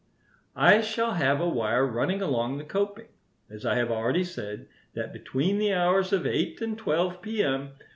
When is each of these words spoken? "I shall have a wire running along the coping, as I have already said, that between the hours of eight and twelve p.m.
"I 0.55 0.81
shall 0.81 1.11
have 1.11 1.39
a 1.39 1.47
wire 1.47 1.85
running 1.85 2.23
along 2.23 2.57
the 2.57 2.63
coping, 2.63 3.09
as 3.51 3.67
I 3.67 3.75
have 3.75 3.91
already 3.91 4.23
said, 4.23 4.67
that 4.95 5.13
between 5.13 5.59
the 5.59 5.75
hours 5.75 6.11
of 6.11 6.25
eight 6.25 6.59
and 6.59 6.75
twelve 6.75 7.21
p.m. 7.21 7.73